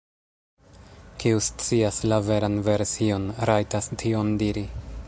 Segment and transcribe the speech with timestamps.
[1.23, 4.67] Kiu scias la veran version, rajtas tion diri.